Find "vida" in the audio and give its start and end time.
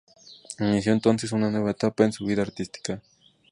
2.25-2.41